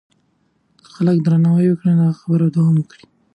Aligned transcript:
که 0.83 0.87
خلک 0.95 1.17
درناوی 1.25 1.67
وکړي 1.69 1.91
خبرې 2.19 2.43
به 2.47 2.53
دوام 2.55 2.75
وکړي. 2.79 3.03